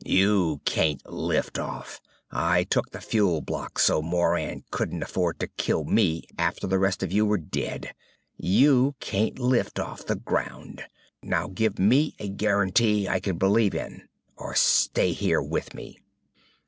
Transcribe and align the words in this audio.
You 0.03 0.61
can't 0.65 1.07
lift 1.07 1.59
off! 1.59 2.01
I 2.31 2.63
took 2.63 2.89
the 2.89 2.99
fuel 3.01 3.39
block 3.39 3.77
so 3.77 4.01
Moran 4.01 4.63
couldn't 4.71 5.03
afford 5.03 5.39
to 5.39 5.47
kill 5.47 5.83
me 5.83 6.25
after 6.39 6.65
the 6.65 6.79
rest 6.79 7.03
of 7.03 7.11
you 7.11 7.23
were 7.23 7.37
dead. 7.37 7.93
You 8.35 8.95
can't 8.99 9.37
lift 9.37 9.77
off 9.77 10.07
the 10.07 10.15
ground! 10.15 10.83
Now 11.21 11.49
give 11.49 11.77
me 11.77 12.15
a 12.17 12.27
guarantee 12.29 13.07
I 13.07 13.19
can 13.19 13.37
believe 13.37 13.75
in 13.75 14.07
or 14.37 14.53
you 14.53 14.55
stay 14.55 15.11
here 15.11 15.39
with 15.39 15.75
me! 15.75 15.99